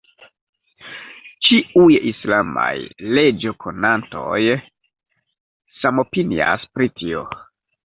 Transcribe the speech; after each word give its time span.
Ĉiuj 1.47 1.97
islamaj 2.11 2.71
leĝokonantoj 3.19 4.41
samopinias 5.85 6.69
pri 6.75 6.93
tio. 6.99 7.25